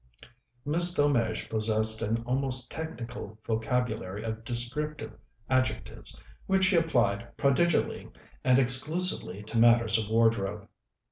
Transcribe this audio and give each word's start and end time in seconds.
Miss 0.65 0.95
Delmege 0.95 1.47
possessed 1.47 2.01
an 2.01 2.23
almost 2.25 2.71
technical 2.71 3.37
vocabulary 3.45 4.23
of 4.23 4.43
descriptive 4.43 5.13
adjectives 5.47 6.19
which 6.47 6.63
she 6.63 6.75
applied 6.75 7.37
prodigally 7.37 8.09
and 8.43 8.57
exclusively 8.57 9.43
to 9.43 9.59
matters 9.59 9.99
of 9.99 10.09
wardrobe. 10.09 10.67